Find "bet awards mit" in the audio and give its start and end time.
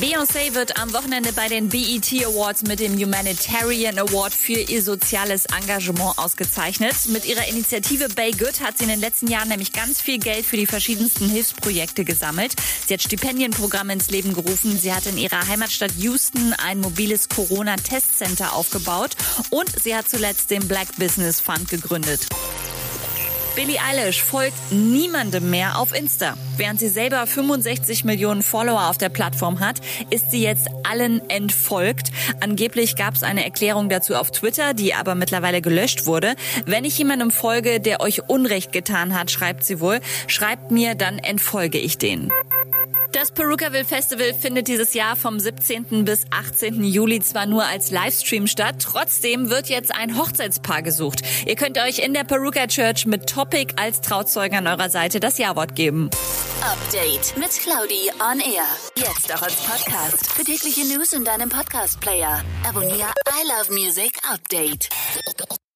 1.68-2.78